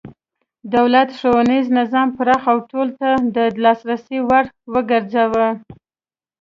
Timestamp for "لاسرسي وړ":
3.63-4.45